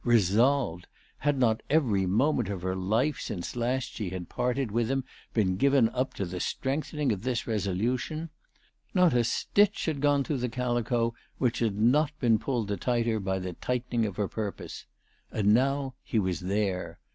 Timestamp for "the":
6.25-6.39, 10.39-10.49, 12.69-12.77, 13.37-13.53